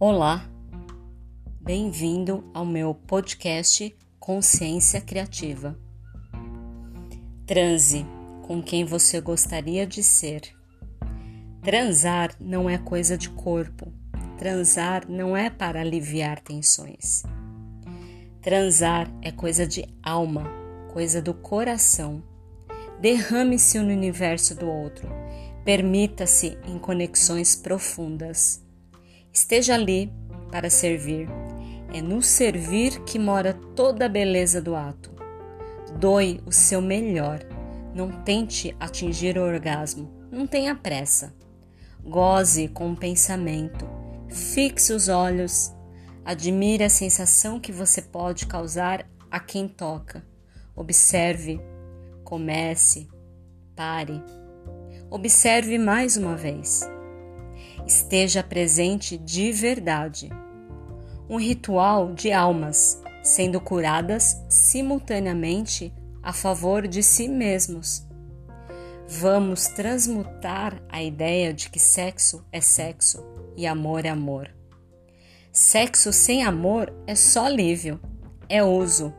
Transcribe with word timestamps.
Olá, 0.00 0.44
bem-vindo 1.60 2.44
ao 2.52 2.66
meu 2.66 2.92
podcast 2.92 3.96
Consciência 4.18 5.00
Criativa. 5.00 5.78
Transe 7.46 8.04
com 8.42 8.60
quem 8.60 8.84
você 8.84 9.20
gostaria 9.20 9.86
de 9.86 10.02
ser. 10.02 10.42
Transar 11.62 12.34
não 12.40 12.68
é 12.68 12.76
coisa 12.76 13.16
de 13.16 13.30
corpo, 13.30 13.92
transar 14.36 15.08
não 15.08 15.36
é 15.36 15.48
para 15.48 15.80
aliviar 15.80 16.40
tensões. 16.40 17.22
Transar 18.42 19.08
é 19.22 19.30
coisa 19.30 19.64
de 19.64 19.86
alma, 20.02 20.44
coisa 20.92 21.22
do 21.22 21.32
coração. 21.32 22.20
Derrame-se 23.00 23.78
no 23.78 23.92
universo 23.92 24.56
do 24.56 24.66
outro, 24.66 25.08
permita-se 25.64 26.58
em 26.66 26.80
conexões 26.80 27.54
profundas. 27.54 28.63
Esteja 29.34 29.74
ali 29.74 30.12
para 30.48 30.70
servir. 30.70 31.28
É 31.92 32.00
no 32.00 32.22
servir 32.22 33.02
que 33.02 33.18
mora 33.18 33.52
toda 33.74 34.06
a 34.06 34.08
beleza 34.08 34.62
do 34.62 34.76
ato. 34.76 35.10
Doe 35.98 36.40
o 36.46 36.52
seu 36.52 36.80
melhor. 36.80 37.40
Não 37.92 38.22
tente 38.22 38.76
atingir 38.78 39.36
o 39.36 39.42
orgasmo. 39.42 40.08
Não 40.30 40.46
tenha 40.46 40.76
pressa. 40.76 41.34
Goze 42.00 42.68
com 42.68 42.92
o 42.92 42.96
pensamento. 42.96 43.84
Fixe 44.28 44.92
os 44.92 45.08
olhos. 45.08 45.74
Admire 46.24 46.84
a 46.84 46.88
sensação 46.88 47.58
que 47.58 47.72
você 47.72 48.00
pode 48.00 48.46
causar 48.46 49.04
a 49.28 49.40
quem 49.40 49.66
toca. 49.66 50.24
Observe. 50.76 51.60
Comece. 52.22 53.08
Pare. 53.74 54.22
Observe 55.10 55.76
mais 55.76 56.16
uma 56.16 56.36
vez 56.36 56.93
esteja 57.86 58.42
presente 58.42 59.16
de 59.18 59.52
verdade. 59.52 60.30
Um 61.28 61.38
ritual 61.38 62.12
de 62.12 62.32
almas 62.32 63.02
sendo 63.22 63.60
curadas 63.60 64.36
simultaneamente 64.48 65.92
a 66.22 66.32
favor 66.32 66.86
de 66.86 67.02
si 67.02 67.28
mesmos. 67.28 68.06
Vamos 69.08 69.66
transmutar 69.68 70.82
a 70.88 71.02
ideia 71.02 71.52
de 71.52 71.68
que 71.70 71.78
sexo 71.78 72.44
é 72.52 72.60
sexo 72.60 73.24
e 73.56 73.66
amor 73.66 74.04
é 74.04 74.10
amor. 74.10 74.50
Sexo 75.52 76.12
sem 76.12 76.42
amor 76.42 76.92
é 77.06 77.14
só 77.14 77.46
alívio, 77.46 78.00
é 78.48 78.62
uso, 78.62 79.14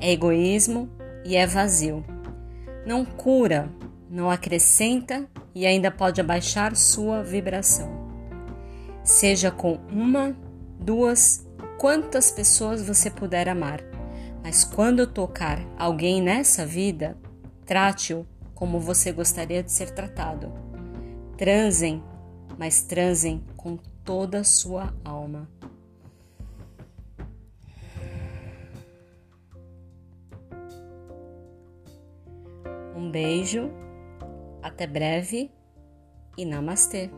é 0.00 0.12
egoísmo 0.12 0.90
e 1.24 1.36
é 1.36 1.46
vazio. 1.46 2.04
Não 2.86 3.04
cura, 3.04 3.70
não 4.10 4.30
acrescenta 4.30 5.28
e 5.54 5.66
ainda 5.66 5.90
pode 5.90 6.20
abaixar 6.20 6.74
sua 6.74 7.22
vibração 7.22 8.05
seja 9.06 9.52
com 9.52 9.74
uma, 9.90 10.36
duas, 10.80 11.46
quantas 11.78 12.30
pessoas 12.30 12.86
você 12.86 13.08
puder 13.08 13.48
amar. 13.48 13.80
Mas 14.42 14.64
quando 14.64 15.06
tocar 15.06 15.58
alguém 15.78 16.20
nessa 16.20 16.66
vida, 16.66 17.16
trate-o 17.64 18.26
como 18.54 18.80
você 18.80 19.12
gostaria 19.12 19.62
de 19.62 19.70
ser 19.70 19.90
tratado. 19.90 20.52
Transem, 21.38 22.02
mas 22.58 22.82
transem 22.82 23.44
com 23.56 23.76
toda 24.04 24.40
a 24.40 24.44
sua 24.44 24.92
alma. 25.04 25.48
Um 32.94 33.10
beijo, 33.10 33.70
até 34.62 34.86
breve 34.86 35.50
e 36.36 36.44
namastê. 36.44 37.10